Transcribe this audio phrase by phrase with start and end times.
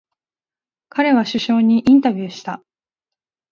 [0.89, 2.63] 彼は首相にインタビューした。